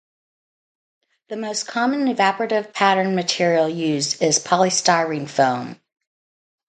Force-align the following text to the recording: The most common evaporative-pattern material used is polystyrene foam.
The 1.29 1.37
most 1.37 1.67
common 1.67 2.07
evaporative-pattern 2.07 3.13
material 3.13 3.69
used 3.69 4.19
is 4.19 4.43
polystyrene 4.43 5.29
foam. 5.29 5.79